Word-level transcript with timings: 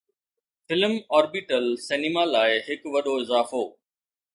فلم-orbital 0.69 1.65
سئنيما 1.87 2.25
لاء 2.33 2.57
هڪ 2.71 2.91
وڏو 2.97 3.17
اضافو 3.23 3.67